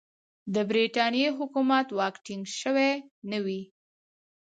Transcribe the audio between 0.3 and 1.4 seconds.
د برټانیې